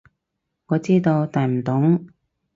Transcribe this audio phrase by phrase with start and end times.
[0.65, 2.07] 我知道，但唔懂